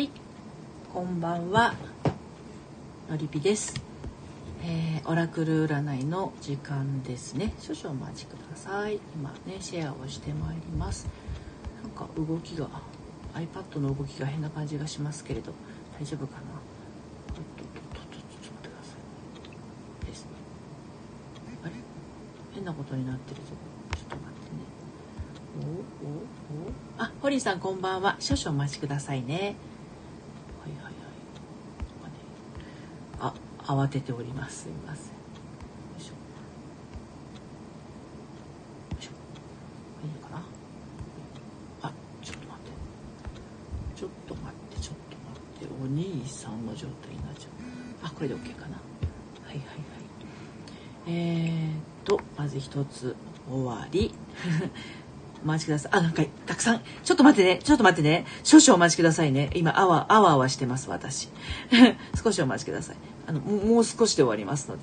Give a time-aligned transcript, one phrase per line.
[0.00, 0.10] はい。
[0.94, 1.74] こんばんは。
[3.10, 3.74] のりぴです、
[4.64, 7.52] えー、オラクル占いの時間ですね。
[7.60, 8.98] 少々お待ちください。
[9.14, 11.06] 今ねシェアをしてまいります。
[11.82, 12.70] なんか動きが
[13.34, 15.52] iPad の動きが変な感じがしますけれど
[16.00, 17.34] 大丈夫かな？
[17.34, 18.94] ちょっとちょっと待ってくださ
[20.02, 20.06] い。
[20.06, 20.24] です。
[20.24, 20.30] ね
[21.62, 21.72] あれ？
[22.54, 23.42] 変なことになってるぞ。
[23.94, 25.76] ちょっと待ってね。
[26.00, 27.04] おおお。
[27.04, 28.16] あホリンさんこんばんは。
[28.18, 29.56] 少々お待ちくださいね。
[33.70, 34.62] 慌てております。
[34.62, 35.04] すいません。
[35.04, 35.12] よ
[35.96, 36.14] いしょ。
[38.98, 39.10] いしょ。
[40.04, 40.42] いいのかな？
[41.82, 42.64] あちょっと待っ
[43.94, 44.00] て。
[44.00, 45.74] ちょっと待ってちょっと待って。
[45.84, 47.50] お兄さんの状態になっちゃう。
[48.08, 48.74] あこれで OK かな。
[48.74, 49.66] はいはいはい。
[51.06, 53.14] えー、っとまず一つ
[53.48, 54.12] 終わり。
[55.44, 55.92] お待ちください。
[55.94, 56.80] あ、なんか、たくさん。
[57.04, 57.60] ちょっと待ってね。
[57.62, 58.26] ちょっと待ってね。
[58.44, 59.50] 少々お待ちくださいね。
[59.54, 61.28] 今、あわ、あわあわしてます、私。
[62.22, 62.96] 少しお待ちください。
[63.26, 64.82] あの、もう少しで終わりますので。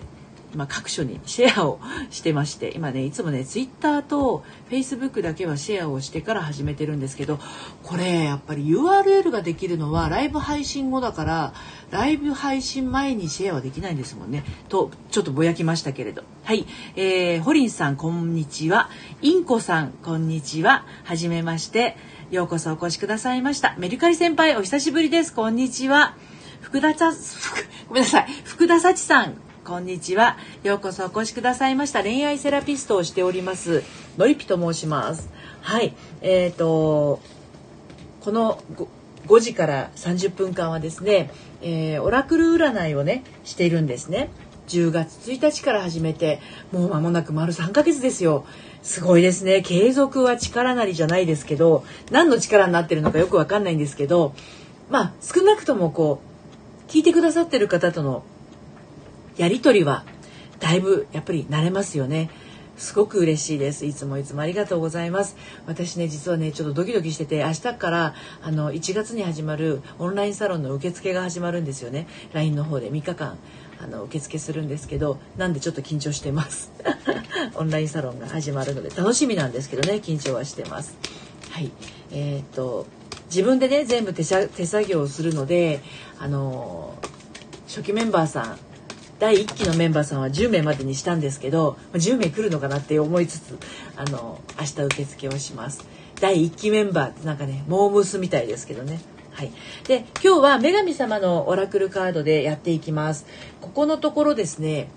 [0.57, 7.37] 今各所にシェアをしてまして今ねいつもねツイッターとフェイスブックだけはシェアをしてから始めてるんですけど
[7.83, 11.53] これやっぱり URL ができるのはライブ配信後だから
[11.91, 14.43] ライブ配信前にシェアはできないんですもんね。
[14.67, 16.23] とちょっとぼやきましたけれど。
[16.43, 16.65] はい。
[16.95, 18.89] えー、ホリンさんこんにちは。
[19.21, 20.85] インコさんこんにちは。
[21.03, 21.95] はじめまして。
[22.29, 23.75] ようこそお越しくださいました。
[23.77, 25.33] メルカリ先輩お久しぶりです。
[25.33, 26.15] こんにちは。
[26.61, 27.13] 福田さ
[27.87, 28.27] ごめんなさい。
[28.43, 29.46] 福田幸さん。
[29.67, 30.37] こんにちは。
[30.63, 32.01] ようこそお越しくださいました。
[32.01, 33.83] 恋愛セラピストをしております。
[34.17, 35.29] のりぴと申します。
[35.59, 35.93] はい。
[36.21, 37.19] えっ、ー、と、
[38.21, 38.87] この 5,
[39.27, 44.29] 5時から30分間はですね、えー、オラクル占いをね、しているんですね。
[44.69, 46.39] 10月1日から始めて、
[46.71, 48.45] もう間もなく丸3ヶ月ですよ。
[48.83, 49.63] すごいですね。
[49.63, 54.33] 継続は力なりじゃないですけど、何の力になってるのかよくわかんないんですけど、
[54.89, 56.21] まあ、少なくともこ
[56.87, 58.23] う、聞いてくださってる方との
[59.37, 60.03] やり取りは
[60.59, 62.29] だいぶやっぱり慣れますよね。
[62.77, 63.85] すごく嬉しいです。
[63.85, 65.35] いつもいつもありがとうございます。
[65.65, 68.13] 私ね、実はね、ちょっとドキドキしてて、明日から
[68.43, 72.07] あの1月に始まるオンラインサロンの受付が始まるんですよね。
[72.33, 73.37] LINE の方で3日間
[73.81, 76.71] あの受付するんですけど、なんでちょっと緊張してます。
[77.55, 80.95] オンラインサロンが始まるので楽しみなんですけどね、緊張はしてます。
[81.49, 81.71] はい。
[82.11, 82.85] えー、っと
[83.25, 85.81] 自分でね全部手手作業をするので、
[86.19, 86.93] あの
[87.67, 88.66] 初期メンバーさん
[89.19, 93.57] 第1期のメンバーさんは10名までにしたんですけど10名来るのかなって思いつつ
[93.95, 95.87] あの明日受付をします。
[96.19, 98.99] 第1期メンバーってなんかねモームスみたいですけどね。
[99.31, 99.51] はい、
[99.87, 103.25] で今日は女神様のオラクルカードでやっていきます。
[103.61, 104.89] ここのところですね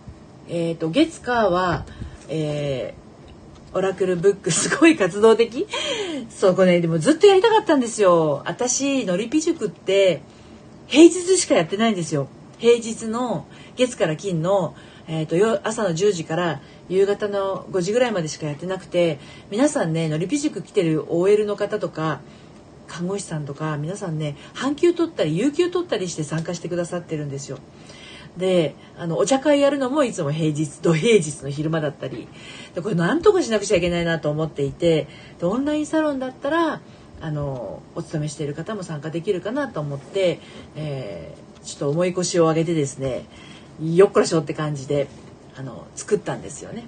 [0.48, 1.84] えっ、ー、と月火は、
[2.28, 5.66] えー、オラクルブックすごい活動的。
[6.31, 8.42] そこ、ね、でもずっとやりたかったんですよ。
[8.47, 10.22] 私のりぴ塾って
[10.87, 12.28] 平日しかやってないんですよ。
[12.58, 13.47] 平日の
[13.80, 14.74] 月から金の、
[15.08, 19.18] えーと、朝の10時から夕方の5時ぐらいまでしかやってなくて
[19.50, 22.20] 皆さんねのりぴ塾来てる OL の方とか
[22.86, 27.58] 看護師さんとか皆さんね半休取ったり有給取ったりして参加してくださってるんですよ。
[28.36, 32.28] であのお茶会やるのもいつも平日土平日の昼間だったり
[32.74, 35.08] でこれなんとかしなくちゃいけないなと思っていて
[35.40, 36.80] でオンラインサロンだったら
[37.20, 40.40] あのお勤めしている方も参加できるかなと思って、
[40.76, 43.26] えー、ちょっと重い腰を上げてですね
[43.80, 45.08] よっこらしょって感じで
[45.56, 46.84] あの作ったんですよね。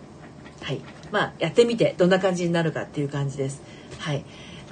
[0.62, 0.80] はい、
[1.10, 3.62] まあやってみてどんな感じになるかっていう感じです。
[3.98, 4.25] はい、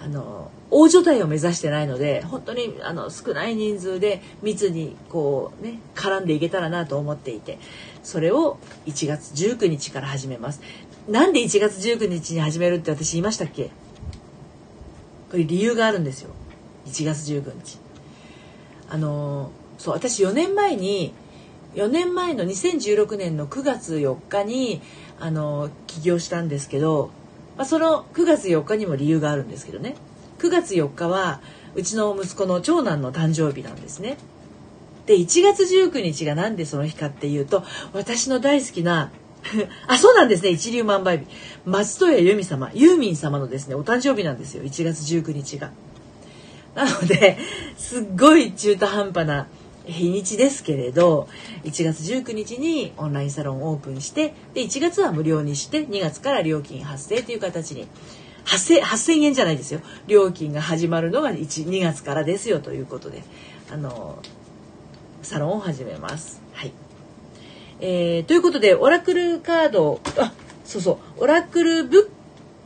[0.03, 7.59] あの大所帯を目指してないので本当にあの少ない人数で密にこうね絡んでいけたらなと思っていて
[8.03, 10.61] それを1月19日から始めます。
[11.09, 13.71] なんで1月19日に始めるって私言いましたっけ？
[15.31, 16.31] これ理由があるんですよ
[16.87, 17.79] 1月19日。
[18.89, 21.15] あのそう私4年前に
[21.75, 24.81] 4年前の2016年の9月4日に
[25.19, 27.11] あの起業したんですけど、
[27.57, 29.95] まあ、その9月4日にも理由があるんですけどね
[30.39, 31.41] 9月4日は
[31.75, 34.17] うちの息子の長男の誕生日なんですね。
[35.07, 39.11] で1月19日が何でその日かっていうと私の大好きな
[39.87, 41.27] あそうなんですね一粒万倍日
[41.65, 45.71] 松任谷由実様ユーミン様のですねお誕生日なんですよ1月19日が。
[46.75, 47.39] なので
[47.77, 49.49] すっごい中途半端な
[49.87, 51.29] 日にちですけれど
[51.65, 57.87] 1月19日にオンラインサロンオープンしてで1月は無料にして2月から料金発生という形に
[58.45, 63.23] 発生8000円じゃないですよ料金が始まるのが2月からですよということで
[63.73, 64.19] あの
[65.23, 66.41] サロンを始めます。
[66.55, 66.73] はい
[67.81, 70.33] えー、ということでオラクルカードあ
[70.65, 72.11] そうそうオラクルブ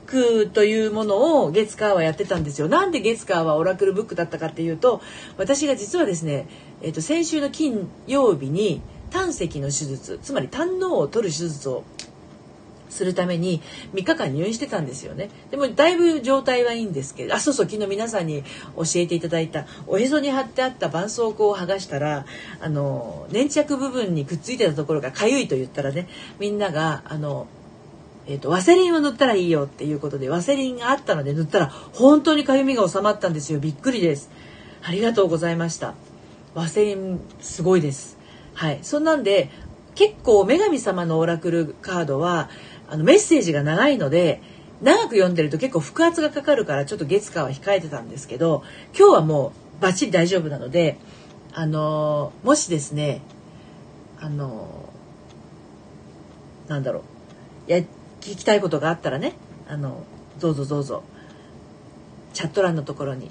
[0.06, 2.68] ックというものを月火はやってたんですよ。
[2.68, 5.00] なんで月火はオラクルブックだったかっていうと
[5.36, 6.46] 私が実はですね、
[6.84, 11.82] えー、と先週の金曜日に胆石の手術つまり胆のを取る手術を
[12.90, 13.62] するために
[13.94, 15.30] 3日間入院してたんですよね。
[15.50, 18.44] でもだいぶ状態はいいんですけどあそうそう昨日皆さんに
[18.76, 22.26] 教えていただいたおへそに貼ってあった絆創膏を剥がしたら
[22.60, 26.06] あの粘着部分にくっついてたところがかゆいと言ったらね
[26.38, 27.46] みんながあの
[28.26, 33.60] えーと、ワセリンを塗ったらいいよっていうことでワセリンがあったので塗ったら本当にかゆみが収まったんですよ。
[33.60, 34.30] びっくりです。
[34.82, 35.94] ありがとうございました。
[36.54, 38.18] ワセリンすごいです。
[38.54, 38.78] はい。
[38.82, 39.50] そんなんで
[39.94, 42.48] 結構女神様のオラクルカードは
[42.88, 44.40] あのメッセージが長いので
[44.82, 48.62] 長く読んでると結構腹圧がかかるからちょっと月火は控えてたんですけど
[48.96, 50.98] 今日はもうバッチリ大丈夫なので
[51.52, 53.22] あのもしですね
[54.20, 54.88] あの
[56.68, 57.02] なんだろ
[57.68, 57.86] うや聞
[58.20, 59.34] きたいことがあったらね
[59.68, 60.04] あの
[60.40, 61.04] どうぞどうぞ
[62.32, 63.30] チャット欄のところに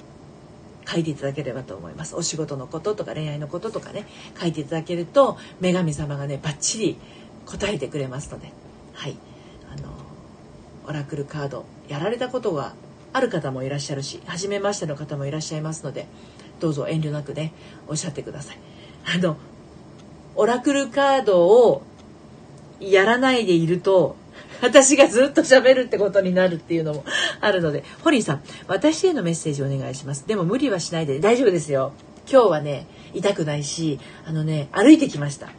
[0.88, 2.15] 書いていただければと思います。
[2.15, 4.06] お仕事のこととか恋愛のこととかね
[4.39, 6.97] 書いていただけると女神様がねバッチリ
[7.45, 8.51] 答えてくれますので。
[8.94, 9.18] はい。
[9.71, 9.89] あの
[10.88, 12.74] オラクルカードやられたことが
[13.12, 16.07] ある方もいらっしゃるし初めましての方もいらっしゃいますので
[16.59, 17.53] どうぞ遠慮なくね
[17.88, 18.57] おっしゃってください。
[19.06, 19.38] あの
[20.36, 21.83] オラクルカードを
[22.79, 24.15] やらないでいると
[24.63, 27.04] 私がずっと喋るってことになるっていうのも
[27.42, 27.83] あるので。
[28.01, 30.25] ホリーさん私へのメッセージお願いします。
[30.25, 31.19] でも無理はしないで。
[31.19, 31.92] 大丈夫ですよ。
[32.31, 35.50] 今日はね痛くないしあのね歩いてきました。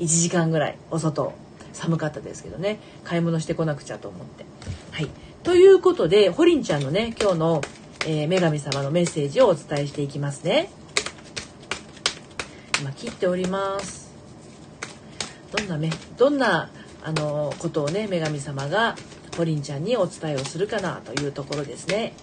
[0.00, 0.78] 1時間ぐらい。
[0.90, 1.32] お外。
[1.72, 2.80] 寒かったですけどね。
[3.04, 4.44] 買い物してこなくちゃと思って。
[4.90, 5.08] はい、
[5.44, 7.60] ということでホリンちゃんのね今日の、
[8.06, 10.70] えー、女神様のメッセージをお伝えしていきますね。
[12.80, 14.10] 今切っております。
[15.56, 16.70] どんなめどんな
[17.02, 18.96] あのことをね女神様が
[19.36, 22.14] ホリンちゃんにお伝えをするかなというところですね。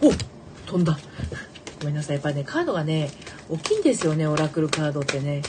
[0.00, 0.12] お
[0.66, 0.98] 飛んだ。
[1.80, 3.10] ごめんなさいやっぱりねカードがね
[3.48, 5.42] 大きいんですよねオラクルカードってね。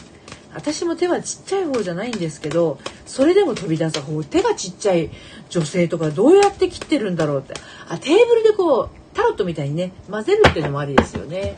[0.56, 5.10] 私も手はちっちゃい方じゃないんですけどそれでも飛び出す方手がちっちゃい
[5.50, 7.56] 女性とかどうやって切ってるんだろうって
[7.89, 11.57] あテーブルでこうタロットみたいにね混ぜるっていうのもありですよね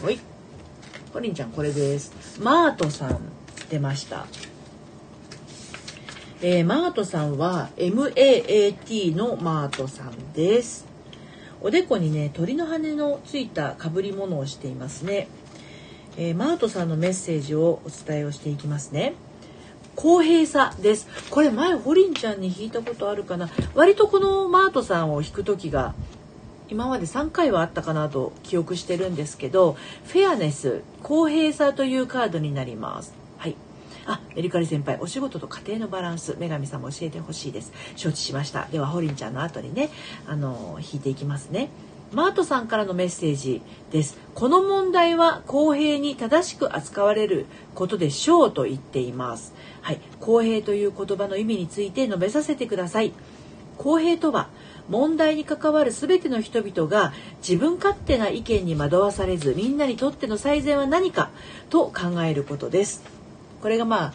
[0.00, 0.20] ほい
[1.12, 3.20] コリンちゃんこれですマートさん
[3.70, 4.26] 出ました
[6.42, 10.86] えー、マートさんは MAAT のマートさんです
[11.60, 15.28] おでこにね鳥の羽のついた被り物をしていますね
[16.18, 19.14] えー、マートさんのメッセージをお伝えをしていきますね。
[19.94, 21.08] 公平さです。
[21.30, 23.50] これ前ホリンちゃんに弾いたことあるかな。
[23.74, 25.94] 割とこのマートさんを弾く時が
[26.68, 33.25] 今まで3回はあったかなと記憶してるんですけど、フェアネス、公平さというカードになります。
[34.06, 37.72] あ、エリカリ先輩、お仕事と家庭のバランス、女神さんも教えてほしいです。
[37.96, 38.66] 承知しました。
[38.66, 39.90] では、ホリンちゃんの後にね、
[40.26, 41.68] あの、弾いていきますね。
[42.12, 44.16] マートさんからのメッセージです。
[44.34, 49.54] この問題は公平に正しく扱われることでしょうと言っています。
[49.82, 53.12] はい、公平という言葉の意味について述べさせてください。
[53.76, 54.48] 公平とは
[54.88, 57.12] 問題に関わる全ての人々が
[57.46, 61.30] 自分勝手な意見に惑わされずみんなにとっての最善は何か
[61.70, 63.15] と考えることです。
[63.66, 64.14] これがまあ、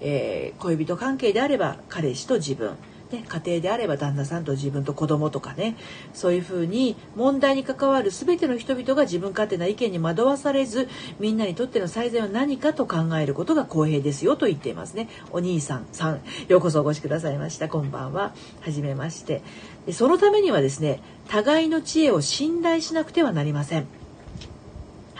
[0.00, 2.76] えー、恋人関係であれば彼氏と自分。
[3.12, 5.76] ね、家庭であれば旦那さんと自分と子供とかね。
[6.14, 10.88] そういうふうに問題に関わる全ての人々が自分勝手な意見に惑わされず
[11.18, 15.10] みんなにとっての最善は何かと考えることが公平ですよと言っていますね。
[15.30, 16.22] お兄さんさん。
[16.48, 17.68] ようこそお越しくださいました。
[17.68, 18.32] こんばんは。
[18.62, 19.42] はじめまして。
[19.84, 23.86] でそのためにはですね互いの知恵を信頼しなくてはなりません。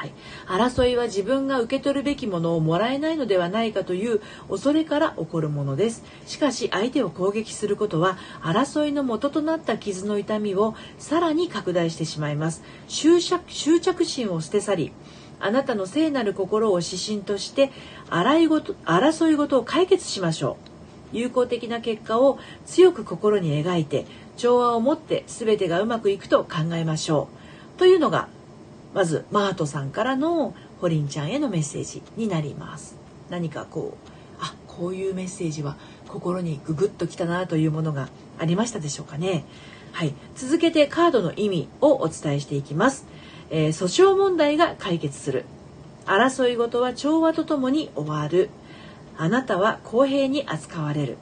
[0.00, 0.12] はい、
[0.50, 6.02] 争いは自分が受け取るべきものをもらえないのではないかという恐れから起こるものです。
[6.26, 12.64] しかし相手を攻撃することは争いの元となった傷の痛みをさらに拡大してしまいます。
[12.88, 14.92] 執着心を捨て去り
[15.38, 17.70] あなたの聖なる心を指針として
[18.08, 20.56] 争いごと争い事を解決しましょ
[21.12, 21.16] う。
[21.16, 24.04] 有効的な結果を強く心に描いて
[24.36, 27.28] 調和を持って全てがうまくいくと考えましょ
[27.76, 27.78] う。
[27.78, 28.28] というのが
[28.94, 32.96] まずマートさんからのホリンちゃんへのメッセージになります。
[33.28, 34.08] 何かこう
[34.40, 35.76] あこういうメッセージは
[36.08, 39.44] 心にググッときたなというものがありましたでしょうかね。
[39.92, 40.14] はい。
[40.34, 43.06] 続けてカードの意味をお伝えしていきます、
[43.50, 45.44] えー、訴訟問題が解決する。
[46.06, 48.50] 争い事は調和とともに終わる。
[49.16, 51.18] あなたは公平に扱われる。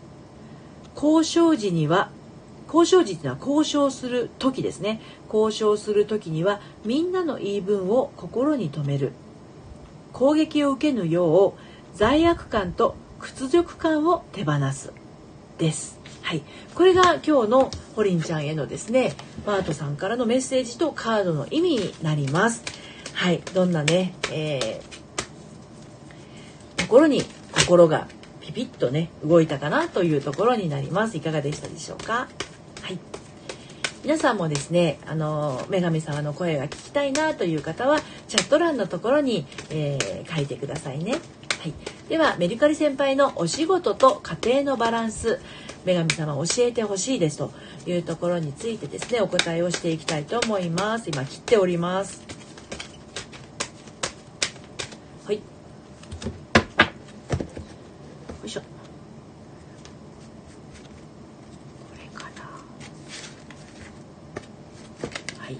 [0.94, 2.10] 交渉時には
[2.72, 5.00] 交渉時というのは交渉する時ですね
[5.32, 9.12] 交渉する時にはみんなの言い分を心に留める
[10.12, 11.52] 攻撃を受けぬよう
[11.94, 14.92] 罪悪感と屈辱感を手放す
[15.58, 15.98] です。
[16.22, 16.42] はい、
[16.74, 19.14] これが今日のホリンちゃんへのですね
[19.46, 22.62] バートさんからのメッセージとカードの意味になります。
[23.14, 27.22] はい、どんなね、えー、ところに
[27.52, 28.06] 心が
[28.40, 31.16] ピピッとね動いたかなというところになります。
[31.16, 32.28] いかがでしたでしょうか？
[32.88, 32.98] はい。
[34.02, 41.12] 皆さんもですね、あの女神様の声が聞きたいなという方はチャット欄のところに、えー、書いてくださいね。
[41.12, 41.74] はい、
[42.08, 45.38] ではメルカリ先輩のお仕事と家庭のバランス
[45.84, 47.50] 女神様教えてほしいですと
[47.84, 52.22] いうところについてですねお答えをしていきたいと思います今切っております
[55.26, 55.42] はいよ
[58.44, 58.66] いしょこ
[61.98, 62.44] れかな
[65.42, 65.58] はい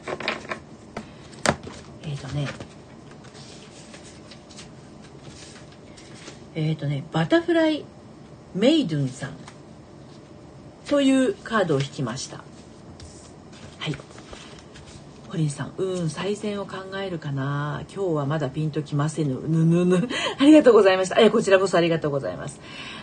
[2.05, 2.69] えっ、ー、とね
[6.69, 7.83] えっ、ー、とねバタフライ
[8.55, 9.31] メイドゥンさん
[10.87, 12.39] というカードを引きました。
[13.79, 13.97] はい。
[15.29, 17.85] 堀井さんうん再選を考えるかな。
[17.95, 19.41] 今日はまだピンときませぬ。
[19.49, 20.09] ぬぬぬ。
[20.39, 21.19] ありがとうございました。
[21.21, 22.61] えこちらこそありがとうございます。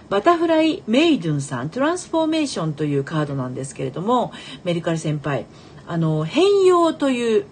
[0.10, 4.32] バタフライメイドゥンさんトランスフォーメーションというカードなんですけれども
[4.64, 5.48] メリカリ先輩
[5.88, 7.46] あの変容という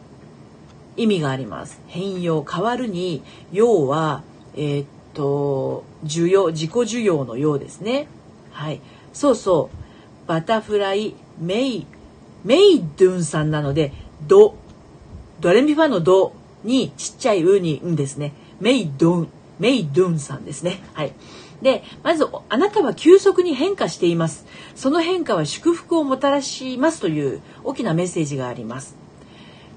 [0.95, 1.81] 意味があります。
[1.87, 4.21] 変容変わるに要は
[4.55, 8.07] えー、と需要自己需要のようですね。
[8.51, 8.81] はい。
[9.13, 10.27] そうそう。
[10.27, 11.87] バタフライメイ
[12.43, 13.91] メイドゥンさんなので
[14.27, 14.55] ド
[15.39, 18.33] ドレミファのドにちっちゃいウにんですね。
[18.59, 19.27] メイドゥン
[19.59, 20.81] メイドゥンさんですね。
[20.93, 21.13] はい。
[21.61, 24.45] でまずあなたは急速に変化しています。
[24.75, 29.02] その変化は祝福をもたらしますという大きなメッセージがあります。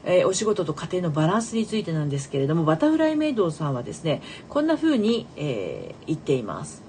[0.06, 6.82] えー、お仕事と家庭のバランスについてなんですけれどもバタフライメイドさんはですねこんな風に、えー、言っています。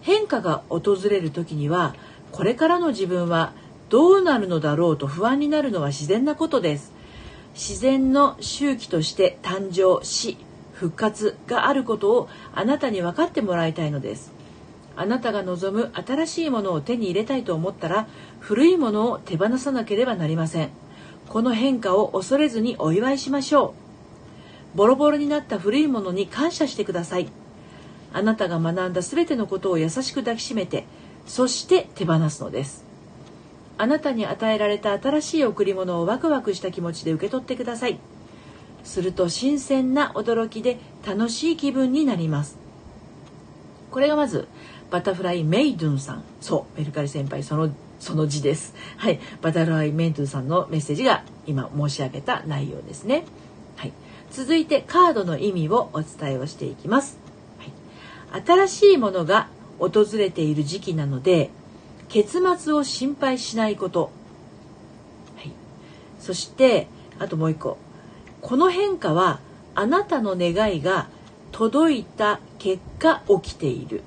[0.00, 1.94] 変化が訪れる時には
[2.32, 3.52] これからの自分は
[3.90, 6.92] どうなるのだろうと不安になるのは自然なことです。
[7.54, 10.38] 自然の周期として誕生死
[10.72, 14.32] 復活があることをあなたに分かってもらいたいのです。
[14.96, 18.06] あなたが望む新しいものを手に入れたいと思ったら
[18.38, 20.70] 古いものを手放さなければなりません。
[21.30, 23.72] この変化を恐れずにお祝いしましょ
[24.74, 24.76] う。
[24.76, 27.28] ボロボロになった古いものに感謝してください。
[28.12, 30.86] あなたが学んだ全てのことを優しく抱きしめて
[31.26, 32.84] そして手放すのです。
[33.78, 38.00] あなたに与えられた新しい贈り物をワクワクした気持ちで受け取ってください。
[38.82, 42.58] すると新鮮な驚きで楽しい気分になります。
[43.92, 44.48] これがまず
[44.90, 46.24] バタフライメイドゥンさん。
[46.40, 47.44] そうメルカリ先輩。
[47.44, 47.70] その
[48.00, 48.74] その字です。
[48.96, 49.20] はい。
[49.40, 53.24] バタフライメイドゥさんのメッセージが今申し上げた内容ですね。
[53.76, 53.92] はい。
[54.30, 57.18] 続いてカードの意味をお伝えをしていきます、
[57.58, 61.50] はい、新しいものが訪れている時期なので
[62.08, 64.10] 結末を心配しないこと、
[65.36, 65.52] はい、
[66.20, 66.86] そして
[67.18, 67.76] あともう一個。
[68.40, 69.40] この変化は
[69.74, 71.08] あなたの願いが
[71.52, 74.02] 届いた結果起きている。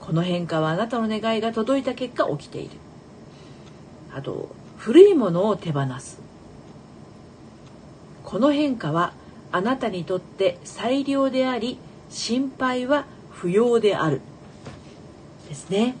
[0.00, 2.70] この変化はあなたの願いが届いた結果起きている。
[4.12, 6.20] あと古いものを手放す。
[8.24, 9.12] この変化は
[9.52, 11.78] あなたにとって最良であり
[12.08, 14.20] 心配は不要である。
[15.48, 15.96] ですね。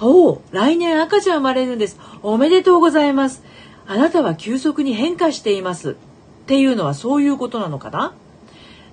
[0.00, 1.98] おお来年赤ちゃん生まれるんです。
[2.22, 3.42] おめでとうございます。
[3.86, 5.92] あなたは急速に変化しています。
[5.92, 5.94] っ
[6.46, 8.14] ていうのはそういうことなのかな？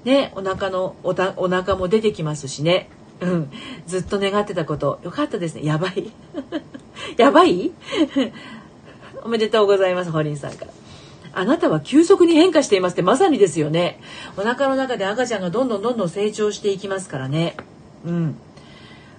[0.03, 2.89] ねお腹のおたお腹も出てきますしね。
[3.21, 3.51] うん。
[3.87, 4.99] ずっと願ってたこと。
[5.03, 5.63] よかったですね。
[5.63, 6.11] やばい。
[7.17, 7.71] やばい？
[9.23, 10.71] おめでとうございますホリンさんから。
[11.33, 14.01] あなたは急速に変化していますってまさにですよね。
[14.37, 17.55] お腹の中で赤ちゃんがどんどんどんどん成長していきますからね。
[18.05, 18.35] うん、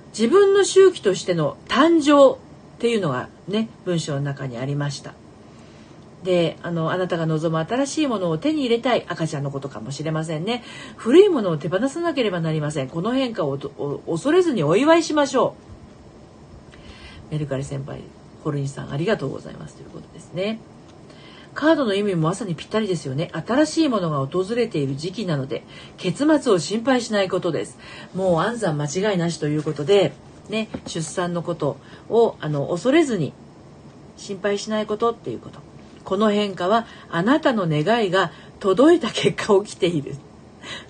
[0.09, 2.39] 自分の周期としての誕生っ
[2.81, 5.15] ていうのがね文章の中にありました。
[6.25, 10.63] であのあなたが望む新しいものを手に入れたい赤ちゃんのことかもしれませんね
[10.97, 13.59] 古いものを手放さなければなりませんこの変化を
[14.07, 15.57] 恐れずにお祝いしましょ
[17.31, 18.03] うメルカリ先輩
[18.45, 20.61] ホルニさんありがとうございますということですね
[21.55, 23.31] カードの意味もまさにぴったりですよね。
[23.33, 25.65] 新しいものが訪れている時期なので、
[25.99, 27.79] 結末を心配しないことです。
[28.15, 30.13] もう安産間違いなしということで、
[30.49, 31.77] ね、出産のこと
[32.09, 33.35] をあの恐れずに
[34.17, 35.72] 心配しないことっていうこと。
[36.05, 40.17] この変化はあなたの願いが届いた結果起きている。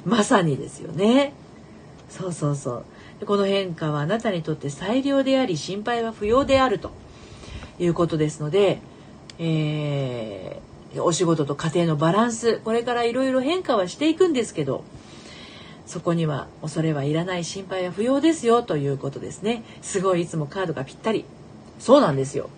[0.05, 1.33] まさにですよね。
[2.09, 2.85] そうそうそう。
[3.27, 6.91] この変化はあなたにとって最良であり心配は不要であると
[7.79, 8.81] いうことですので、
[9.39, 14.85] えー、お仕事と家庭のバランスこれからいろいろ変化はしていくんですけど
[15.87, 21.25] そこには恐れはいらない心配は不要ですよということですねすごいいつもカードがぴったり
[21.79, 22.51] そうなんですよ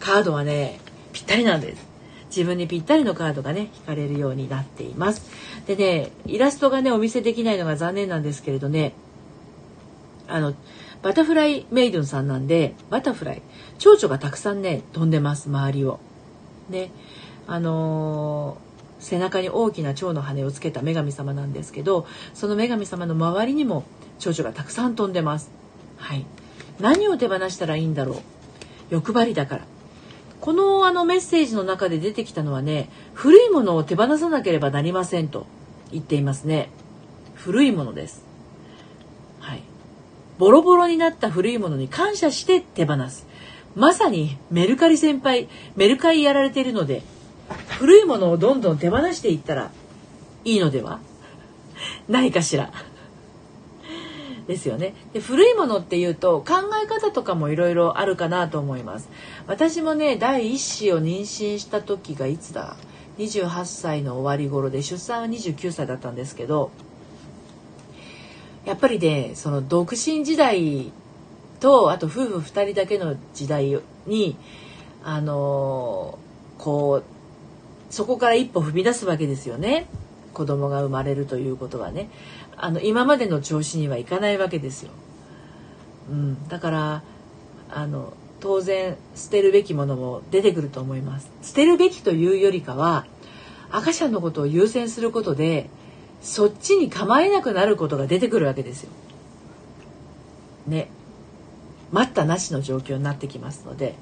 [0.00, 0.80] カードはね
[1.12, 1.86] ぴったりなんです。
[2.28, 5.22] 自分にぴったりのカードがね引かれるようになっています。
[5.66, 8.94] でねイラストがねお見せできないのが残念なんですけれどね。
[10.28, 10.54] あの
[11.02, 13.42] バタフライメイドンさんなんでバタフライ。
[13.78, 16.00] 蝶々がたくさんね飛んでます周りを。
[16.70, 16.90] ね。
[17.46, 23.82] あのー、背中に大きな蝶の羽をつけた女神様なんですけどその女神様の周りにも
[24.20, 25.50] 蝶々がたくさん飛んでます。
[25.96, 26.24] はい。
[26.80, 28.16] 何を手放したらいいんだろう。
[28.90, 29.66] 欲張りだから。
[30.42, 35.46] このあのメッセージの中で出てきたのはね古いものを手放さなければなりませんと
[35.92, 36.68] 言っていますね。
[37.36, 38.24] 古いものです。
[39.38, 39.62] はい。
[40.38, 43.24] ボロボロになった古いものに感謝して手放す。
[43.76, 47.02] まさにメルカリ先輩メルカリやられているので
[47.78, 49.70] 古いものをどんどん手放していったら
[50.44, 50.98] いいのでは？
[52.08, 52.72] ないかしら。
[54.46, 54.94] ですよね。
[55.12, 59.08] で古いものっていうと考え方とかもいろいろあるかなと思います。
[59.46, 62.76] 私もね第一子を妊娠した時がいつだ
[63.18, 66.70] ？28歳の終わり頃で出産は29歳だったんですけど
[68.64, 70.92] やっぱりねその独身時代
[71.60, 74.36] とあと夫婦2人だけの時代に
[75.04, 76.18] あの
[76.58, 79.86] こうそこから一歩踏み出すわけですよね。
[80.32, 82.08] 子供が生まれるということはね。
[82.56, 84.90] あの今までの調子にはいかないわけですよ。
[86.10, 87.02] うん、だから
[87.70, 91.30] あの当然捨てるべきものも出てくると思います。
[91.42, 93.06] 捨てるべきというよりかは
[93.70, 95.70] 赤ちゃんのことを優先することで
[96.20, 98.90] そっちに構えなくなることが出てくるわけですよ。
[100.66, 100.88] ね。
[101.92, 103.94] 待ったなしの状況になってきますので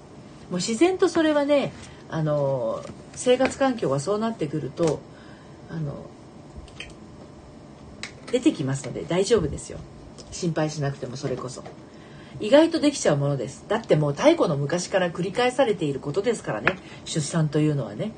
[0.48, 1.72] もう自然とそれはね
[2.08, 5.00] あの生活環境がそうなってくると
[5.68, 6.06] あの
[8.30, 9.78] 出てきますので大丈夫ですよ。
[10.30, 11.64] 心配しなくてもそれこそ。
[12.38, 13.64] 意外とできちゃうものです。
[13.68, 16.78] だってもう太古の昔から繰り返されていることですからね。
[17.04, 18.12] 出産というのはね、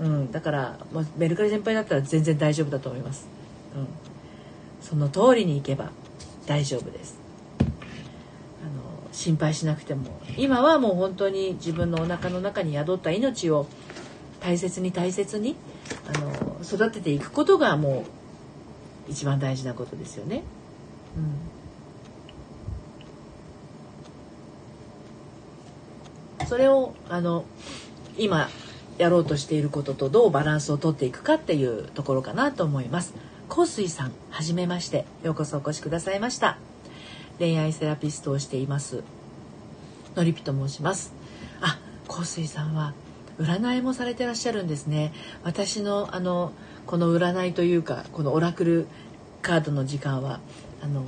[0.00, 3.26] うん、だからもうメルカリ先輩だったら全然大丈夫だと思います、
[3.76, 3.88] うん、
[4.80, 5.90] その通りにいけば
[6.46, 7.18] 大丈夫です。
[7.60, 7.64] あ
[8.64, 10.18] の心配しなくても。
[10.36, 13.66] 今はもう本当に自分のお腹の中に宿った命を
[14.40, 15.56] 大切に大切に
[16.06, 18.17] あの育てていくことがもう
[19.08, 20.42] 一番大事なことですよね。
[26.40, 27.44] うん、それをあの
[28.16, 28.48] 今
[28.98, 33.14] やろうとしていることとどうバランスをとっていくかっていうところかなと思います。
[33.48, 35.06] 香水さん、はじめまして。
[35.22, 36.58] ようこそお越しくださいました。
[37.38, 39.02] 恋愛セラピストをしています
[40.16, 41.12] のりぴと申します
[41.60, 42.94] あ香水さんは
[43.38, 45.12] 占いもされてらっしゃるんですね
[45.44, 46.52] 私のあの
[46.88, 48.86] この占いというかこのオラクル
[49.42, 50.40] カードの時間は
[50.82, 51.04] あの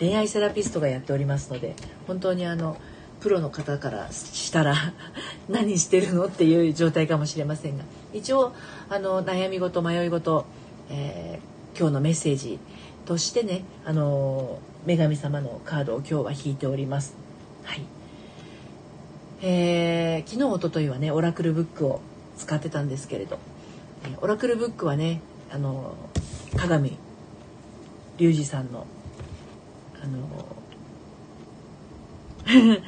[0.00, 1.76] 恋愛セラピストがやっておりますので
[2.08, 2.76] 本当にあの
[3.20, 4.74] プロの方からしたら
[5.48, 8.52] 何してるのっていう状態かもしれませんが一応
[8.90, 10.44] あの悩み事迷い事、
[10.90, 12.58] えー、今日のメッセージ
[13.06, 17.14] としてねあの女神様のカードを今日は引いております。
[17.62, 17.82] はい。
[19.40, 22.00] えー、昨日おとといはねオラクルブックを
[22.36, 23.38] 使ってたんですけれど、
[24.20, 25.94] オラクルブックはねあの
[26.56, 26.98] 鏡。
[28.18, 28.86] 隆二さんの。
[30.02, 30.56] あの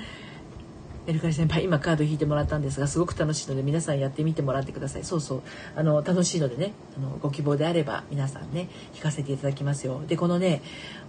[1.06, 5.04] メルカリ先輩今カード引いてもらったんですがすごく楽しいので皆さんやってみてもらってください。
[5.04, 5.42] そうそう。
[5.76, 10.02] あの楽しいのでねあのご希望であれば皆さんね引かせていただきますよ。
[10.08, 10.62] でこのね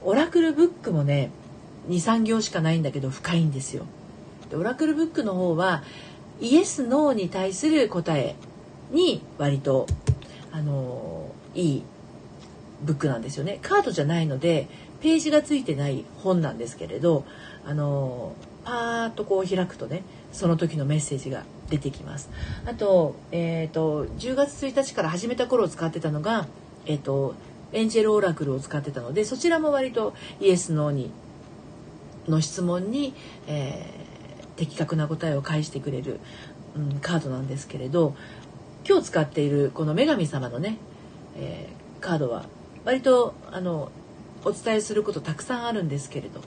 [0.04, 1.32] オラクルブックもね
[1.90, 3.86] 23行しかないんだけど深いんですよ。
[4.50, 5.84] でオラクルブックの方は
[6.42, 8.36] イエス・ノーに対する答え。
[8.92, 9.88] に割と
[10.52, 11.84] あのいい
[12.82, 13.60] ブックなんですよね。
[13.62, 14.68] カードじゃないので
[15.02, 17.26] ページがついてない本なんですけれど
[17.66, 22.30] あのパーッとこう開くとねその時のメッセージが出てきます。
[22.66, 26.48] あと,、えーと、10月1日から始めた頃使ってたのが、
[26.86, 27.36] えーと、
[27.72, 31.12] エンジェルオラクルを使ってたのでそちらも割とイエス・ノーに
[32.28, 33.14] の質問に、
[33.48, 36.20] えー、的確な答えを返してくれる、
[36.76, 38.16] うん、カードなんですけれど
[38.88, 40.78] 今日使っているこの女神様のね、
[41.38, 42.46] えー、カードは
[42.84, 43.92] 割とあの
[44.44, 46.40] お伝えすることたくさんあるんですけれど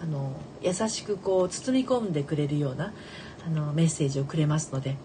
[0.00, 2.92] あの優しくこう包み込んでくれるような
[3.44, 4.96] あのメッセージをくれますので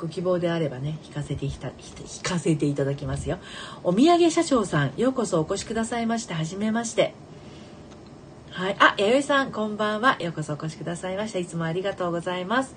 [0.00, 1.52] ご希望であればね引かせて引
[2.22, 3.38] かせていただきますよ。
[3.84, 7.14] お土産社長さんようこそお越しくださいましてはじめまして。
[8.50, 8.76] はい。
[8.80, 10.16] あ弥生さんこんばんは。
[10.20, 12.74] ようこそお越しくださいましたいつもありがとうございます。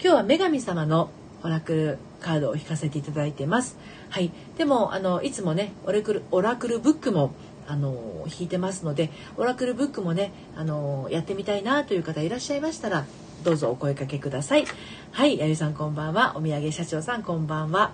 [0.00, 1.10] 今日は女神様の
[1.42, 3.76] オラクルカードを引かせていただいてます。
[4.10, 4.30] はい。
[4.56, 7.32] でもあのいつもねオラクルオラクルブックも
[7.66, 13.06] あの引いてますのでオラクルブックもねあのやってみたいなという方いらっしゃいましたら
[13.44, 14.64] どうぞお声かけください。
[15.12, 15.38] はい。
[15.38, 16.36] やゆさんこんばんは。
[16.36, 17.92] お土産社長さんこんばんは。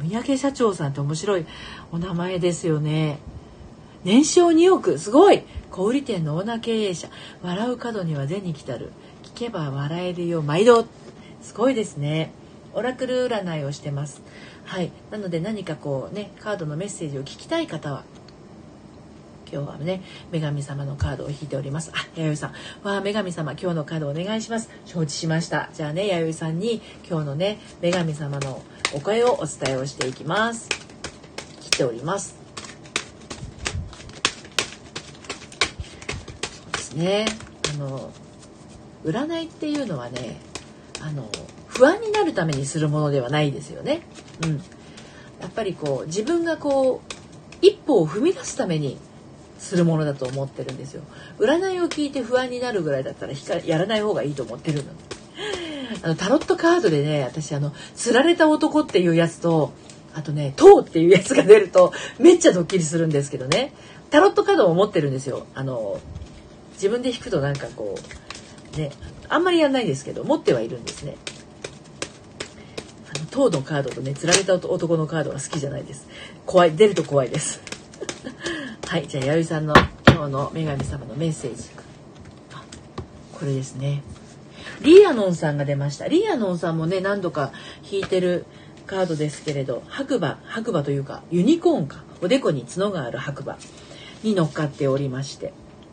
[0.00, 1.46] お土産社長さんって面白い。
[1.92, 3.18] お名前ですよね。
[4.04, 4.98] 年商2億。
[4.98, 5.42] すごい。
[5.70, 7.08] 小売店のオーナー経営者。
[7.42, 8.92] 笑う角には銭来たる。
[9.22, 10.42] 聞けば笑えるよ。
[10.42, 10.86] 毎度。
[11.42, 12.32] すごいですね。
[12.78, 14.22] オラクル占いをしてます。
[14.64, 14.92] はい。
[15.10, 18.04] なので何かこうねカードのメッセージを聞きたい方は
[19.50, 21.90] 今日はね女神様のカードを引いております。
[21.92, 22.50] あ弥生さん。
[22.86, 24.70] わあ女神様今日のカードお願いします。
[24.86, 25.70] 承知しました。
[25.74, 28.62] じゃあね弥生さんに今日のね女神様の
[28.94, 30.68] お声をお伝えをしていきます。
[31.60, 32.36] 来ております。
[36.72, 37.26] ですね。
[37.74, 38.12] あの
[39.04, 40.40] 占いっていうのはね
[41.00, 41.28] あの
[41.78, 44.00] 不安になるためにするものではないですよね。
[44.44, 44.56] うん、
[45.40, 47.14] やっぱりこう自分がこう
[47.62, 48.98] 一歩を踏み出すために
[49.60, 51.02] するものだと思ってるんですよ。
[51.38, 53.32] 占いを聞いて不安になるぐらいだったら
[53.64, 54.90] やらない方がいいと思ってるの。
[56.02, 59.70] あのタロットカードでね私あの「釣られた男」っていうやつと
[60.16, 63.72] あとね「塔」っていうやつが出るとめっちゃドッキリするんですけどね
[64.10, 65.46] タロットカードを持ってるんですよ。
[65.54, 66.00] あの
[66.72, 67.94] 自分で引くとなんかこ
[68.74, 68.90] うね
[69.28, 71.16] あんまりやんないですけど持ってはいるんですね。
[73.32, 76.08] あの塔のカードとね釣られた男のカードが好きじゃないです。
[76.46, 77.60] 怖い出ると怖いです。
[78.86, 79.74] はいじゃあ弥生さんの
[80.06, 81.64] 今日の女神様のメッセージ
[83.32, 84.02] これですね。
[84.80, 86.08] リーアノンさんが出ました。
[86.08, 87.52] リーアノンさんもね何度か
[87.90, 88.46] 引いてる
[88.88, 93.58] カードですけれど白馬白馬というかユニコーンかおでこに角がある白馬
[94.24, 95.52] に乗っかっておりまして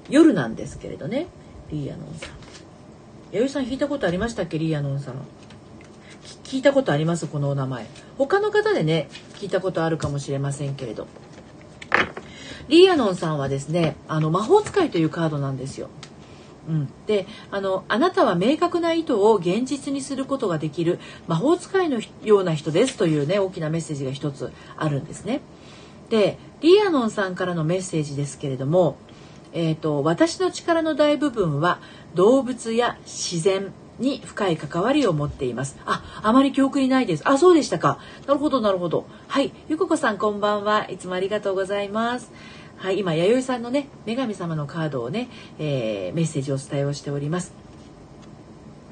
[0.09, 1.27] 夜なんですけれどね
[1.69, 2.29] リーアノンさん
[3.31, 5.15] 弥生さん弾いたことありましたっけリーアノンさん
[6.45, 7.27] 聞いたことあります？
[7.27, 7.87] このお名前。
[8.17, 11.07] 他の方でね聞いたことあるかもしれませんけれど
[12.69, 15.89] リーアノンさんはですねあの魔法使いというカードなんですよ。
[16.67, 25.41] うん、であのあなたは明確な意図を現実にすることができる魔法使いのような人ですというね大きなメッセージが一つあるんですね。
[26.09, 28.97] でリーアノンさんからのメッセージですけれども、
[29.53, 31.79] えーと私の力の大部分は
[32.13, 35.77] 動物や自然に深い関わりを持っています。
[35.85, 37.23] あ、あまり記憶にないです。
[37.25, 37.99] あ、そうでしたか。
[38.27, 39.05] なるほど、なるほど。
[39.27, 39.51] はい。
[39.69, 40.89] ゆここさん、こんばんは。
[40.89, 42.31] いつもありがとうございます。
[42.77, 45.29] はい、今、弥生さんのね、女神様のカードをね、
[45.59, 47.64] えー、メッセージをお伝えをしております。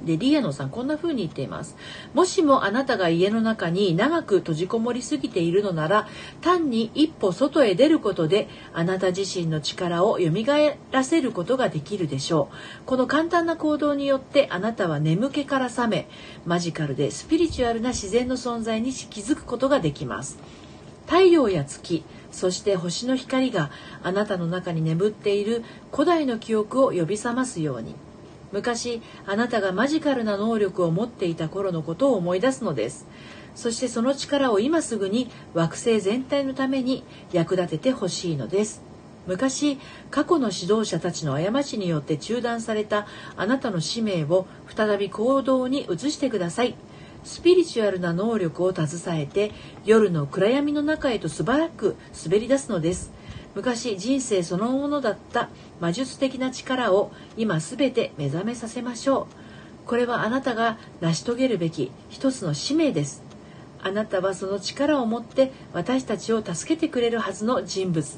[0.06, 1.76] でリアノさんこんな風に言っています。
[2.14, 6.08] もしもあなたが家の中に長く閉じこもりすぎているのなら
[6.42, 10.30] 単に一歩外へ出ることであなた自身の力を蘇
[10.92, 12.86] らせることができるでしょう。
[12.86, 16.08] この簡単な行動によってあなたは眠気から覚め
[16.46, 20.38] マジカルでスピリチュアルな自然の存在に気づくことができます。
[21.06, 23.70] 太陽や月そして星の光が
[24.02, 27.96] あなたの中に眠っている古代の記憶を呼び覚ますように。
[28.54, 33.08] 昔あなたがマジカルな能力を持っていた頃のことを思い出すのです。
[33.56, 38.84] そしてその力を今すぐに惑星全体のために役立ててほしいのです。
[39.26, 39.80] 昔
[40.12, 46.76] 過去の指導者たちの過ちによって中断されたあなたの使命を再び行動に移してください。
[47.24, 49.52] スピリチュアルな能力を携えて
[49.86, 53.12] 夜の暗闇の中へと素早く滑り出すのです。
[53.56, 59.28] 昔人生そのものだった魔術的な力を今すべて目覚めさせましょ
[59.86, 59.88] う。
[59.88, 63.24] これはあなたが成し遂げるべき一つの使命です。
[63.82, 68.18] あなたはその力を持って私たちを助けてくれるはずの人物。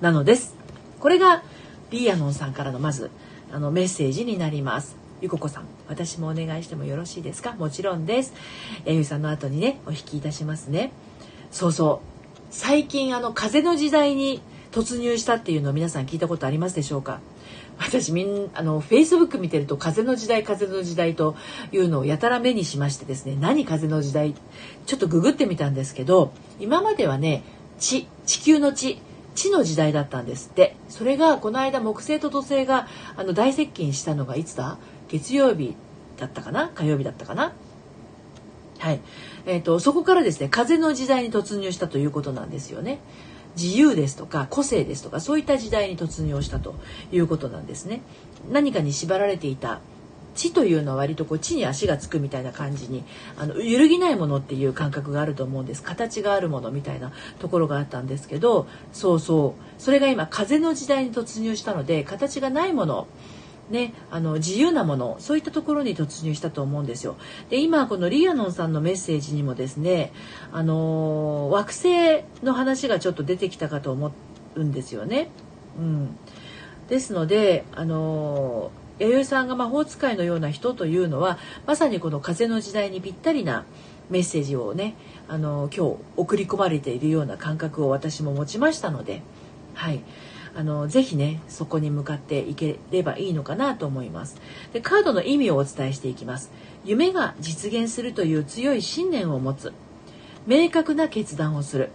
[0.00, 0.56] なのです。
[0.98, 1.42] これが
[1.90, 3.10] リーアノンさんからのまず
[3.52, 4.96] あのメッセージになります。
[5.20, 7.52] ゆここさん私もお願いしてもよろしいですか？
[7.52, 8.32] もちろんです。
[8.86, 10.92] えゆさんの後にねお引きいたしますね。
[11.50, 12.07] そうそう。
[12.50, 14.40] 最近あの風の時代に
[14.72, 17.20] 突入したっていうのを皆さん聞いたことありますでしょうか？
[17.78, 21.36] 私みんあのフェイスブック見てると風の時代風の時代と
[21.72, 24.34] いうのをやたら目にしましてですね何風の時代？
[24.86, 27.42] ちょっとググってみたんですけど今まではね
[27.78, 29.00] 地地球の地
[29.34, 30.74] 地の時代だったんですって。
[30.88, 34.78] それがこの間木星と土星があの大接近したのがいつだ？
[35.08, 35.74] 月曜日
[36.18, 36.70] だったかな？
[36.74, 37.52] 火曜日だったかな？
[38.88, 39.00] はい。
[39.44, 43.00] えっ、ー、と、そこからですね、風の時代に突入したということなんですよね。
[43.56, 46.76] 自由ですとか個性ですとかそういった時代に突入したと
[47.10, 48.02] いうことなんですね。
[48.52, 49.80] 何かに縛られていた
[50.36, 53.02] 地というのは割とこう地に足がつくみたいな感じに
[53.36, 63.08] あの揺るぎないものっていう感覚があると思うんです形があるものみたいなところがあったんですけどそうそうそれが今風の時代に突入したので形がないもの
[63.70, 67.16] ね、あの自由なものそういったところに突入したと思うんですよ。
[67.50, 70.12] で今このリアノンさんのメッセージにもですね、
[70.52, 74.12] あの惑星の話がちょっと出てきたかと思
[74.54, 75.30] うんですよね。
[75.78, 76.16] うん、
[76.88, 83.64] ですので、あの弥生さんが魔法使いのような人というのはまさにこの風の時代にぴったりな
[84.10, 84.94] メッセージをね
[85.28, 89.22] あの今日送り込まれているような感覚を私も持ちましたので、
[89.74, 90.00] はい、
[90.54, 94.40] あのぜひねそこに向かっていければいいのかなと思います。
[94.72, 96.50] でカードの意味をお伝えしていきます。
[96.84, 99.72] 夢が実現するという強い信念を持つ。
[100.46, 101.90] 明確な決断をする。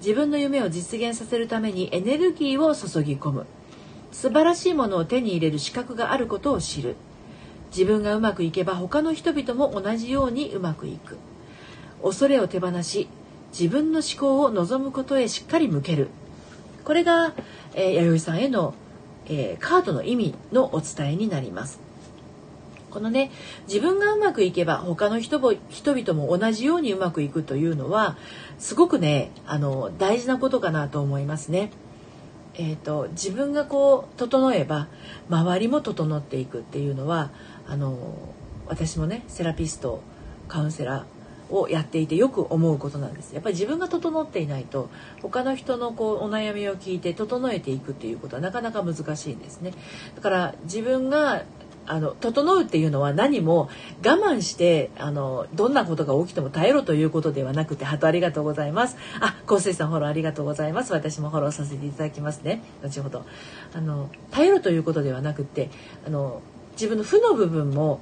[0.00, 3.46] 自分の夢を実現させるためにエネルギーを注ぎ込む。
[4.12, 6.96] 素晴らしいものを手に入れる資格があることを知る。
[7.70, 11.18] 自分がうまくいけば他の人々も同じようにうまくいく。
[12.02, 13.08] 恐れを手放し
[13.58, 16.08] 自分の思考を望むことへしっかり向ける。
[16.84, 17.32] これが、
[17.74, 18.74] えー、弥生さんへの、
[19.26, 21.80] えー、カードの意味のお伝えになります
[22.94, 23.32] このね
[23.66, 28.16] 自分がうまくいけば他の人も人々も同じようにうまくいくというのは
[28.58, 31.70] すごくねあの大事なことかなと思いますね。
[32.56, 34.86] えーと、自分がこう整えば
[35.28, 37.30] 周りも整っていくっていうのは
[37.66, 37.98] あの
[38.68, 40.00] 私もねセラピスト
[40.46, 41.13] カウンセラー
[41.54, 43.32] をやっていてよく思うことなんです。
[43.32, 44.90] やっぱり自分が整っていないと
[45.22, 49.72] 他の人のこうお悩みを聞いて整えていくっていうことはなかなか難しいんですね。
[50.16, 51.44] だから自分が
[51.86, 53.68] あの整うっていうのは何も
[54.04, 63.24] 我慢してあのどんなことが起きても耐えろということではなくてハートありがとうございますあ香水さんフォローありがとうございます私もフォローさせていただきますね後ほど。
[63.74, 65.70] あの耐えろということではなくて
[66.06, 66.40] あの
[66.72, 68.00] 自分の負の部分も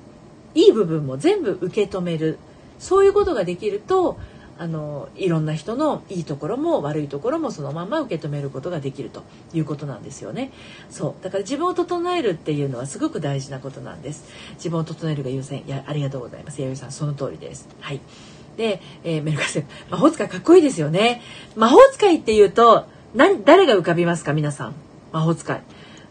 [0.55, 2.39] いい部分も全部受け止める。
[2.83, 4.19] そういうことができると
[4.59, 9.23] あのいろんな人のいいところも悪いところもそのまま受け止めることができると
[9.55, 10.51] いうことなんですよね。
[10.91, 11.25] そう。
[11.25, 14.25] だから自分を整えるっていうのはすごく大事なことなんです。
[14.55, 15.63] 自分を整えるが優先。
[15.67, 16.61] いやありがとうございます。
[16.61, 17.69] 弥生さんその通りです。
[17.81, 18.01] はい。
[18.57, 21.23] で、えー、メルカセ魔法使いかっこいいですよね。
[21.57, 24.33] 魔法使いっていうと何誰が浮かびますか？
[24.33, 24.75] 皆さん。
[25.13, 25.63] 魔法使い。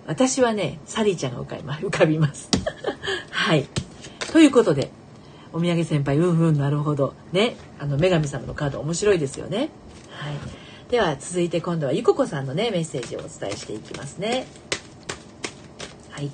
[0.07, 2.49] 私はねサリーちゃんが浮かびます。
[3.29, 3.67] はい。
[4.31, 4.89] ということで
[5.53, 9.69] お土産先輩うんうんなるほどねあの女神様のカード面白いですよね
[10.09, 10.35] はい
[10.89, 14.45] では続いて今度はゆここさんのねメッセージをお伝えしていきますね
[16.09, 16.31] はい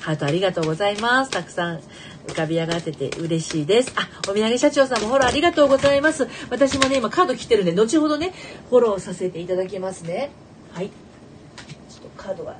[0.00, 1.80] ハートありがとうございますたくさん
[2.28, 3.92] 浮かび上がってて嬉しいです。
[3.96, 6.28] あ、お土産社長さんもフォローありがとうございます。
[6.50, 8.32] 私もね、今カード切ってるんで、後ほどね、
[8.68, 10.30] フォローさせていただきますね。
[10.72, 10.88] はい。
[10.88, 12.56] ちょっとカードが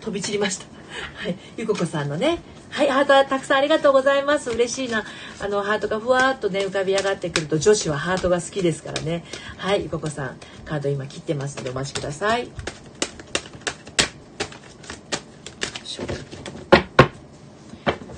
[0.00, 0.77] 飛び散りました。
[1.14, 2.38] はい、ゆここさんのね。
[2.70, 4.50] はい、ハートはたくさんありがとうございます。
[4.50, 5.04] 嬉しいな。
[5.40, 9.24] あの、ハートがふわっとね、浮かび上がってくると、女子はハートが好きですからね。
[9.56, 12.48] はい、ゆここさん、カード今切ってますので、お待ちください。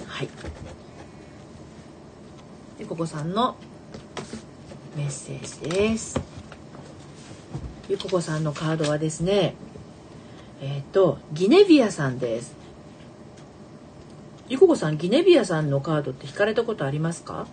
[0.07, 0.29] はい。
[2.79, 3.57] ゆここさんの
[4.97, 6.21] メッセージです。
[7.89, 9.55] ゆここさんのカードはですね、
[10.61, 12.60] えっ、ー、と、ギネビアさんです。
[14.51, 17.47] ゆここさん、ギネビアさんのカードって引かれたことありますか？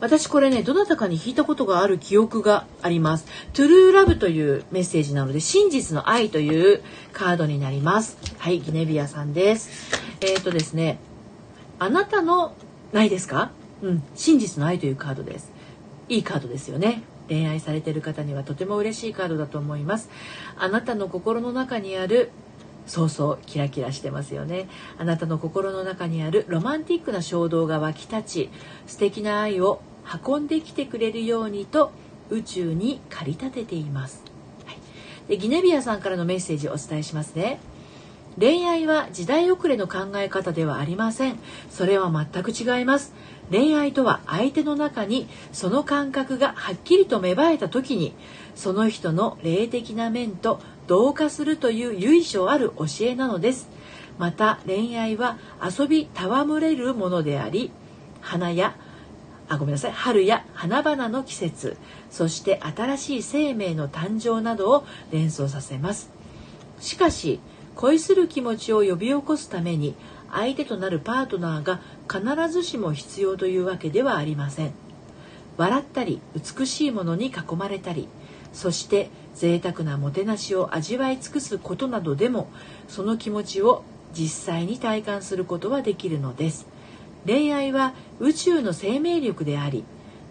[0.00, 3.26] 私これね、どなたかに引いたことがある記憶があります。
[3.52, 6.82] トゥルーラブというメッセージなので、真実の愛という
[7.12, 8.16] カードになります。
[8.38, 9.94] はい、ギネビアさんです。
[10.22, 10.98] えっ、ー、とですね、
[11.78, 12.54] あなたの、
[12.92, 13.50] ないですか？
[13.82, 15.52] うん、真実の愛というカードです。
[16.08, 17.02] いいカードですよね。
[17.28, 20.08] 恋愛されている方にはとても嬉しいカードだと思います。
[20.56, 22.30] あなたの心の中にある
[22.86, 24.68] そうそうキラキラしてますよね。
[24.98, 28.50] あなたの心の中にあるロマンティックな衝動が湧き立ち
[28.86, 29.80] 素敵な愛を
[30.26, 31.92] 運んできてくれるようにと
[32.30, 34.22] 宇宙に駆り立てています、
[34.66, 34.78] はい、
[35.28, 37.60] でギネビアさんからのメッセージをお伝えしますね。
[38.40, 41.38] 恋愛は時代遅れの考え方ではありません。
[41.70, 43.12] それは全く違います。
[43.50, 48.14] 恋愛とは相手の中にその感覚がはっきりと芽生えた時に
[48.54, 53.68] その人の霊的な面と同化するという由緒ある教えなのです。
[54.18, 57.70] また恋愛は遊び戯れるものであり
[58.20, 58.76] 花や
[59.48, 61.76] あごめんなさい春や花々の季節
[62.10, 66.10] そして新しい生命の誕生などを連想させます。
[66.80, 67.40] しかし
[67.74, 69.94] 恋する気持ちを呼び起こすために
[70.30, 74.72] 相手となるパートナーが必ずしも必要というわけではありません。
[75.56, 78.08] 笑ったり美しいものに囲まれたり
[78.52, 82.48] そして贅沢なもてなしを味わい尽くすことなどでも
[82.88, 86.66] その気持ちを実際に体感することはできるのです。
[87.26, 89.84] 恋愛は宇宙の生命力であり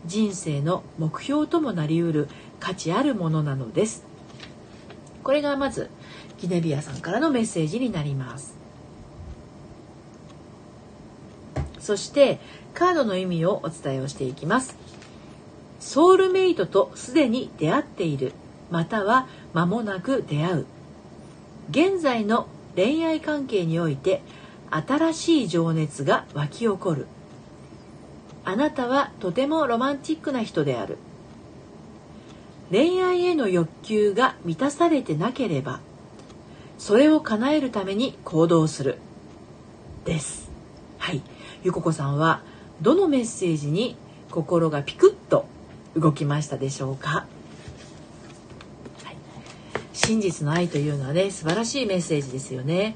[0.05, 2.27] 人生の目標ともなりうる
[2.59, 4.05] 価値あるものなのです。
[5.23, 5.89] これがまず
[6.39, 8.55] ギネビアさんからのメッセージになります。
[11.79, 12.39] そして
[12.73, 14.75] カードの意味をお伝えをしていきます。
[15.79, 18.33] ソウルメイトとすでに出会っている。
[18.71, 20.65] または間もなく出会う。
[21.69, 24.21] 現在の恋愛関係において
[24.71, 27.07] 新しい情熱が湧き起こる。
[28.43, 30.97] あなたはとてもロマンチックな人である。
[32.71, 35.81] 恋愛への欲求が満たされてなければ
[36.77, 38.97] それを叶えるために行動する。
[40.05, 40.49] です。
[40.97, 41.21] はい。
[41.63, 42.41] ゆここさんは
[42.81, 43.97] どのメッセージに
[44.31, 45.45] 心がピクッと
[45.95, 47.27] 動きましたでしょうか、
[50.03, 52.95] 真実の愛というのはね素晴らしいメッセージですよね。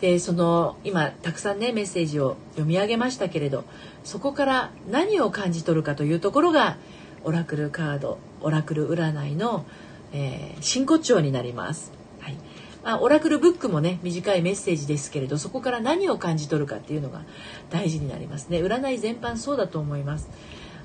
[0.00, 3.64] でその今たくさんねメッセージを読み上げましたけれど
[4.04, 6.76] そこから何を感じ取るかというところが
[7.24, 9.64] オラクルカードオラクル占いの、
[10.12, 11.92] えー、真骨頂になります。
[12.20, 12.36] はい。
[12.84, 17.22] まあ、オラクルブックもね短いメッセージですけれどそこから何を感じ取るかっていうのが
[17.70, 18.62] 大事になりますね。
[18.62, 20.28] 占い全般そうだと思います。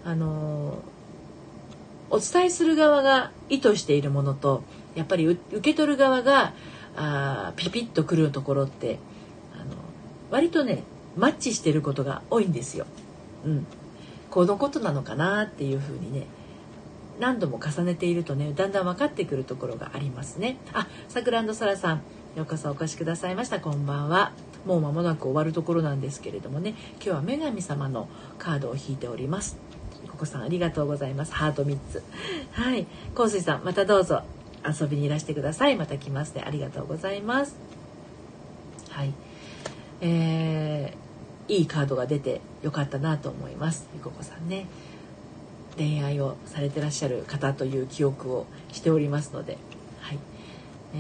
[0.06, 4.64] あのー、お伝えする側が意図しているものと
[4.96, 6.54] やっぱり受け取る側が
[6.96, 9.00] あピピッとくるところって
[9.54, 9.76] あの
[10.32, 10.84] 割とね
[11.18, 12.86] マッチしてることが多いんですよ。
[13.46, 13.68] うん、
[14.30, 16.28] このことなのかなっていうふうにね
[17.20, 20.58] 何度も重ねているとねだんだん分かってくるところがありますね。
[20.74, 22.02] あ、さくらさらさん
[22.36, 24.32] ようこそお越しくださいましたこんばんは。
[24.66, 28.08] もう間もなく終わるところなんですけれどもね今日は女神様の
[28.40, 29.58] カードを引いております。
[30.10, 31.34] ここさんありがとうございます。
[31.34, 32.04] ハート3つ。
[32.52, 32.88] はい。
[33.14, 34.24] 香水さんまたどうぞ
[34.66, 35.76] 遊びにいらしてください。
[35.76, 36.44] また来ますね。
[36.46, 37.56] ありがとうございます。
[38.90, 39.14] はい。
[40.02, 43.88] えー、いいカードが出てよかったなと思います。
[43.94, 44.66] ゆここさんね。
[45.78, 49.58] 恋愛をされてらっしゃる方という記憶をしておりますので、
[50.02, 50.20] はい。
[50.96, 50.98] え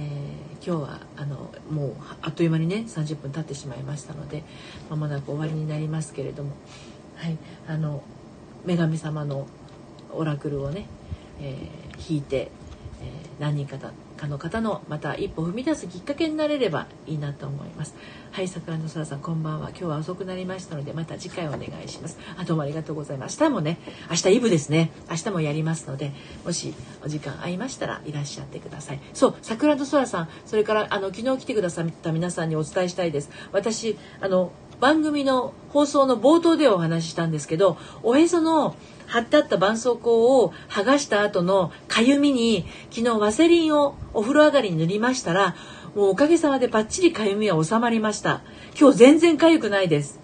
[0.59, 4.43] ー、今日はあのもうあっという間にね30分経ってしまいましたので
[4.89, 6.53] まもなく終わりになりますけれども、
[7.15, 8.01] はい、あの
[8.65, 9.45] 女神様の
[10.11, 10.87] オラクルをね、
[11.41, 12.49] えー、引いて、
[13.39, 13.77] 何人か
[14.15, 17.95] かの方のまた一歩踏み出すきっかけになれればいいなと思います。
[18.31, 19.69] はい桜の空さんこんばんは。
[19.69, 22.17] 今日は遅くなりましたのでまた次回お願いします。
[22.37, 23.77] あどうもありがとうございます明日もね
[24.09, 24.91] 明日イブですね。
[25.09, 26.11] 明日もやりますので
[26.45, 28.99] もしお時間合いましたらいらっしゃってください。
[29.13, 33.29] そう桜の空さんそれからあの昨日来てくださった皆さんにお伝えしたいです。
[33.51, 38.75] 私あの番組の放送の冒頭でお話ししたんですけどおへその
[39.07, 40.09] 貼ってあった絆創膏
[40.41, 45.55] を剥がした後のかゆみに昨日ワセリンをお風呂上がりに塗りましたら
[45.95, 48.41] もうおかげさまでバッチリかゆみは収まりました。
[48.79, 50.19] 今日全然かゆくないです。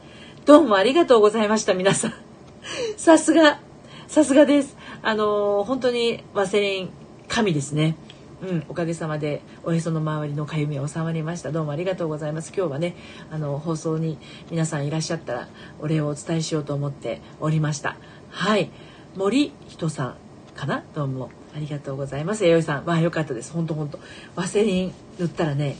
[0.46, 2.13] どうもありがとうございました皆さん。
[2.98, 3.60] さすが
[4.08, 4.76] さすがです。
[5.04, 6.89] あのー、本当にワセリン
[7.28, 7.96] 神ですね。
[8.42, 11.52] うん、おかげさまでおへその周りのかゆみは収まりました。
[11.52, 12.54] どうもありがとうございます。
[12.56, 12.96] 今日はね
[13.30, 14.18] あの放送に
[14.50, 15.48] 皆さんいらっしゃったら
[15.80, 17.98] お礼をお伝えしようと思っておりました。
[18.30, 18.70] はい。
[19.15, 20.15] 森人さん
[20.56, 20.84] かな？
[20.96, 21.30] どうも。
[21.56, 22.46] ありがとうございます。
[22.46, 22.86] 弥生さん。
[22.86, 23.52] わあよかったです。
[23.52, 24.00] 本当本当
[24.36, 25.76] ワセリン塗ったらね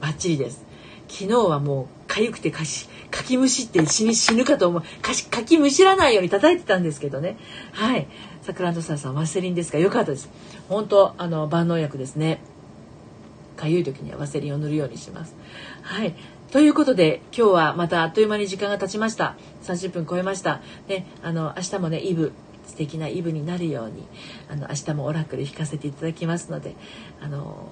[0.00, 0.64] バッチリです。
[1.08, 4.82] 昨日はもう痒くてかしかきむしって死に死ぬかと思う。
[5.02, 7.36] かしかきむしらないように叩いてたんですけどね。
[7.72, 8.06] はい。
[8.42, 9.78] サクランドサーさんワセリンですか？
[9.78, 10.28] よかったです。
[10.68, 12.40] 本当あの万能薬ですね。
[13.56, 15.34] かゆい時にはワセリンを塗るようにします。
[15.82, 16.14] はい。
[16.54, 19.34] ということで今日はまたあっという間に時間が経ちました。
[19.64, 20.60] 30分超えました。
[20.86, 22.30] ねあの明日もねイブ
[22.64, 24.06] 素敵なイブになるように
[24.48, 26.76] あの明日もオラクル引かせていただきますので
[27.20, 27.66] あの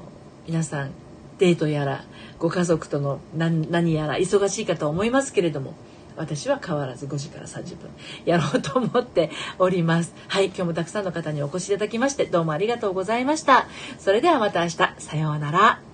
[0.48, 0.90] 皆さん
[1.38, 2.02] デートやら
[2.40, 5.74] ご家族との何やら忙しいかと思いますけれども
[6.16, 7.88] 私は変わらず5時から30分
[8.24, 10.12] やろうと思っております。
[10.26, 13.68] はい今日もたくさんの方にお越しいただきましてどうもありがとうございました。
[14.00, 14.76] それではまた明日。
[14.98, 15.91] さようなら。